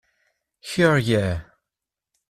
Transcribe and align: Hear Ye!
Hear 0.61 0.97
Ye! 0.97 1.41